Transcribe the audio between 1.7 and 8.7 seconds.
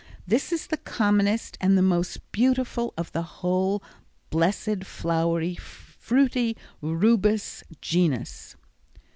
the most beautiful of the whole blessed, flowery, fruity Rubus genus.